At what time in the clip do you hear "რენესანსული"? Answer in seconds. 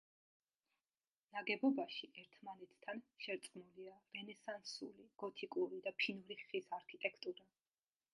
4.15-5.05